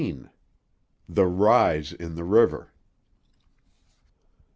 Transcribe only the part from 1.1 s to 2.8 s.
RISE IN THE RIVER.